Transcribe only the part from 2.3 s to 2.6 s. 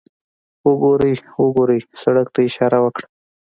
ته یې